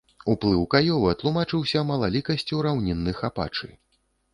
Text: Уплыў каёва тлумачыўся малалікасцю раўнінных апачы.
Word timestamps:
Уплыў 0.33 0.63
каёва 0.75 1.11
тлумачыўся 1.21 1.85
малалікасцю 1.93 2.67
раўнінных 2.71 3.17
апачы. 3.33 3.77